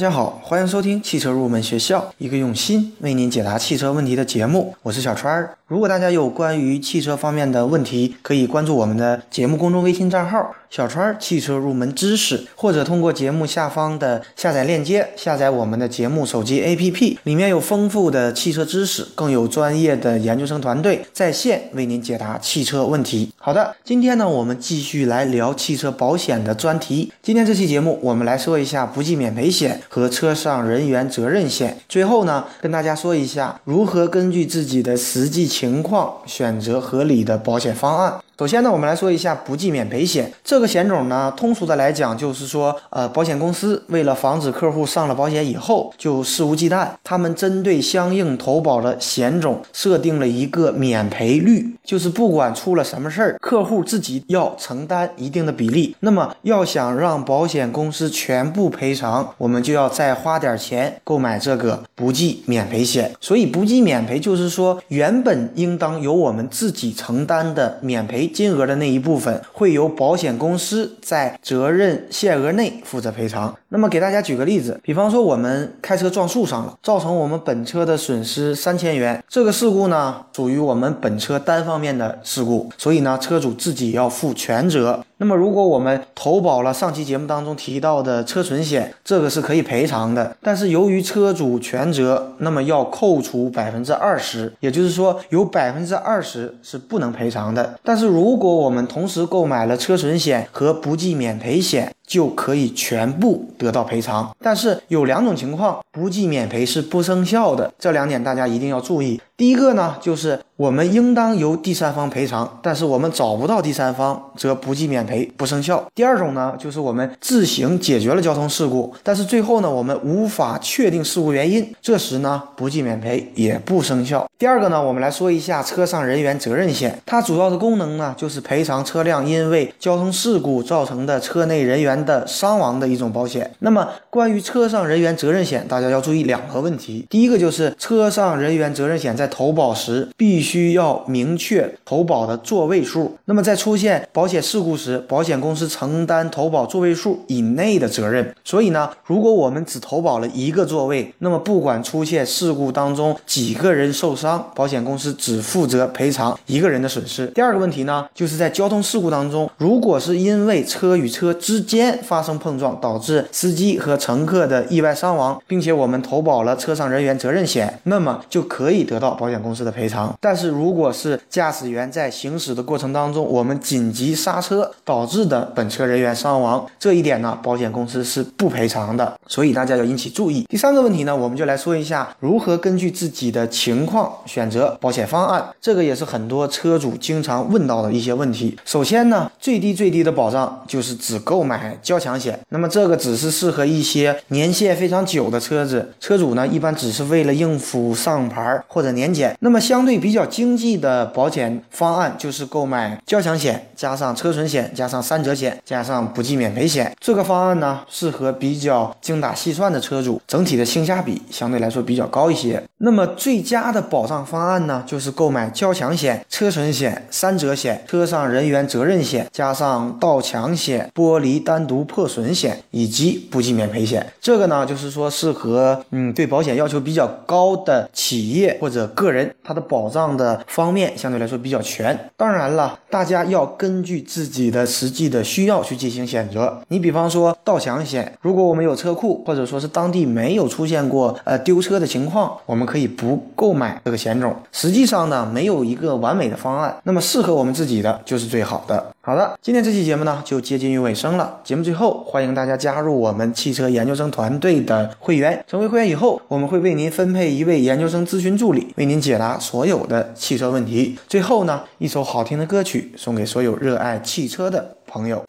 [0.00, 4.74] 大家好，欢迎收听汽车入门学校，一个用心为您解答汽车问题的节目。
[4.82, 5.54] 我是小川儿。
[5.66, 23.30] 如果大家有关于汽车方面的问题，可以关注我们的节目公众微信账号“小川儿汽车入门知识”，或者通过节目下方的下载链接下载我们的节目手机 APP，里面有丰富的汽车知识，更有专业的研究生团队在线为您解答汽车问题。
[23.36, 27.12] 好的，今天呢，我们继续来聊汽车保险的专题。
[27.22, 29.80] 今天这期节目，我们来说一下不计免赔险。
[29.92, 31.76] 和车上人员责任险。
[31.88, 38.22] 最后呢，跟大家说一下如何根据自己的实际情况选择合理的保险方案。
[38.40, 55.94] 首先呢，我们来说一下不计免赔险这个险种呢，通俗的来讲就是说，呃，保险公司为了防止客户上了保险以后就肆无忌惮，他们针对相应投保的险种设定了一个免赔率，就是不管出了什么事儿，客户自己要承担一定的比例。
[56.00, 63.12] 那么要想让保险公司全部赔偿，我们就要再花点钱购买这个不计免赔险。
[63.20, 68.29] 所以不计免赔就是说，原本应当由我们自己承担的免赔。
[68.32, 73.54] 金额的那一部分会由保险公司在责任限额内负责赔偿。
[73.68, 85.04] 那么给大家举个例子，比方说我们开车撞树上了，造成我们本车的损失三千元，这个事故呢属于我们本车单方面的事故，所以呢车主自己要负全责。
[85.22, 97.78] 那么如果我们投保了上期节目当中提到的车损险，这个是可以赔偿的，但是由于车主全责，那么要扣除百分之二十，也就是说有百分之二十是不能赔偿的。
[97.84, 109.20] 但是如果我们同时购买了车损险和不计免赔险，就可以全部得到赔偿，但是有两种情况，不计免赔是不生效的，这两点大家一定要注意。
[109.36, 115.82] 第一个呢，就是我们应当由第三方赔偿，但是我们找不到第三方，则不计免赔不生效。
[115.94, 124.26] 第二种呢，就是我们自行解决了交通事故，但是最后呢，我们无法确定事故原因，这时呢，不计免赔也不生效。
[124.36, 133.50] 第二个呢，我们来说一下车上人员责任险，它主要的功能呢，就是赔偿车辆因为交通事故造成的车内人员的伤亡的一种保险。
[133.60, 143.16] 那么关于车上人员责任险，大家要注意两个问题，第一个就是车上人员责任险在投保时必须要明确投保的座位数。
[143.24, 148.34] 那么在出现保险事故时，保险公司承担投保座位数以内的责任。
[148.44, 157.26] 所以呢，如果我们只投保了一个座位，那么不管出现事故当中几个人受伤，保险公司只负责赔偿一个人的损失。
[157.28, 169.10] 第二个问题呢，就是在交通事故当中，如果是因为车与车之间发生碰撞，导致司机和乘客的意外伤亡，并且我们投保了车上人员责任险，那么就可以得到。
[169.20, 180.46] 保险公司的赔偿，但是如果是驾驶员在行驶的过程当中，我们紧急刹车导致的本车人员伤亡，这一点呢，保险公司是不赔偿的，所以大家要引起注意。
[180.48, 188.56] 第三个问题呢，我们就来说一下如何根据自己的情况选择保险方案，这个也是很多车主经常问到的一些问题。
[188.64, 199.10] 首先呢，最低最低的保障就是只购买交强险，那么这个只是适合一些年限非常久的车子，车主呢一般只是为了应付上牌或者年。
[199.12, 206.96] 检，那么相对比较经济的保险方案就是购买交强险，加上车损险，加上三者险，加上不计免赔险。
[207.00, 212.62] 这个方案呢，适合比较精打细算的车主，整体的性价比相对来说比较高一些。
[212.78, 224.06] 那么最佳的保障方案呢，就是购买交强险、车损险、三者险、车上人员责任险，加上盗抢险、玻璃单单独破损险以及不计免赔险。
[224.20, 228.80] 这个呢，就是说适合嗯对保险要求比较高的企业或者。
[228.94, 236.60] 个人它的保障的方面相对来说比较全，当然了，大家要根据自己的实际的需要去进行选择。
[236.68, 244.34] 你比方说盗抢险，如果我们有车库，或者说是当地没有出现过呃丢车的情况，我们可以不购买这个险种。
[244.52, 248.92] 实际上呢，没有一个完美的方案，那么适合我们自己的就是最好的。
[249.00, 251.40] 好的，今天这期节目呢就接近于尾声了。
[251.50, 255.44] 节目最后，欢迎大家加入我们汽车研究生团队的会员。
[255.48, 260.96] 成为会员以后，我们会为您分配一位研究生咨询助理，为您解答所有的汽车问题。
[261.08, 265.24] 最后呢，一首好听的歌曲送给所有热爱汽车的朋友。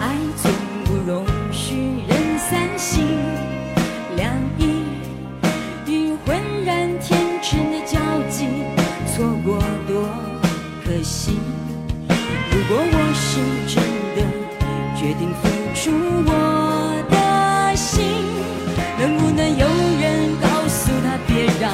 [0.00, 0.52] 爱从
[0.84, 3.06] 不容许人三心
[4.16, 4.82] 两意，
[5.86, 6.36] 与浑
[6.66, 7.98] 然天成的交
[8.28, 8.44] 集，
[9.16, 10.06] 错过多
[10.84, 11.38] 可惜。
[12.50, 13.87] 如果我是真
[15.08, 15.90] 决定付出
[16.26, 16.32] 我
[17.08, 18.04] 的心，
[19.00, 19.66] 能不能有
[19.98, 21.72] 人告诉他别让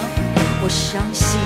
[0.63, 1.41] 我伤心？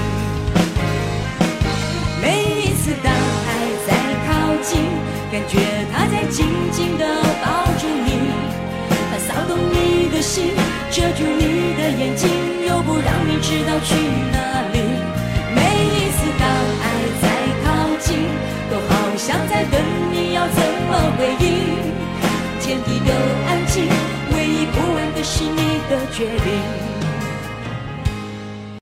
[2.20, 3.50] 每一次当爱
[3.87, 3.96] 在
[4.29, 4.85] 靠近，
[5.32, 5.56] 感觉
[5.90, 7.08] 他在紧紧地
[7.40, 8.20] 抱住你，
[9.11, 10.20] 他骚动你的。
[10.20, 10.52] 心，
[10.90, 12.29] 遮住你的眼睛，
[12.69, 13.94] 又不让你知道去
[14.31, 14.37] 哪
[14.75, 14.78] 里。
[19.29, 19.79] 想在等
[20.11, 21.47] 你要怎么回应。
[22.63, 23.13] 天地都
[23.47, 23.85] 安静，
[24.33, 26.88] 唯一不安的是你的决定。